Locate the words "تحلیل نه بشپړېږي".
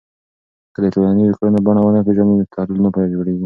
2.53-3.39